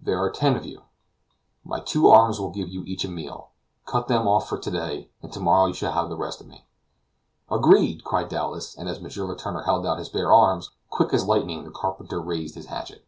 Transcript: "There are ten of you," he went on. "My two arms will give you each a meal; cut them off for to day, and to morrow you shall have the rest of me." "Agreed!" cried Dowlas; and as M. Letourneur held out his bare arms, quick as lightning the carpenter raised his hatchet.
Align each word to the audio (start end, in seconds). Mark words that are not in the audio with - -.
"There 0.00 0.22
are 0.22 0.30
ten 0.30 0.54
of 0.54 0.64
you," 0.64 0.74
he 0.74 0.76
went 0.76 0.84
on. 0.84 1.70
"My 1.70 1.80
two 1.80 2.06
arms 2.06 2.38
will 2.38 2.52
give 2.52 2.68
you 2.68 2.84
each 2.84 3.04
a 3.04 3.08
meal; 3.08 3.48
cut 3.84 4.06
them 4.06 4.28
off 4.28 4.48
for 4.48 4.58
to 4.60 4.70
day, 4.70 5.10
and 5.22 5.32
to 5.32 5.40
morrow 5.40 5.66
you 5.66 5.74
shall 5.74 5.90
have 5.90 6.08
the 6.08 6.16
rest 6.16 6.40
of 6.40 6.46
me." 6.46 6.68
"Agreed!" 7.50 8.04
cried 8.04 8.28
Dowlas; 8.28 8.76
and 8.76 8.88
as 8.88 8.98
M. 8.98 9.26
Letourneur 9.26 9.62
held 9.64 9.84
out 9.84 9.98
his 9.98 10.08
bare 10.08 10.32
arms, 10.32 10.70
quick 10.88 11.12
as 11.12 11.26
lightning 11.26 11.64
the 11.64 11.72
carpenter 11.72 12.20
raised 12.22 12.54
his 12.54 12.66
hatchet. 12.66 13.04